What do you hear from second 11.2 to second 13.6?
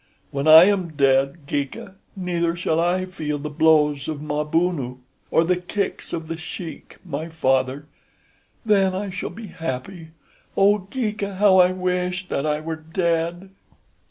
how I wish that I were dead!"